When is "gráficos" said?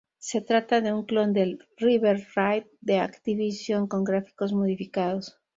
4.03-4.51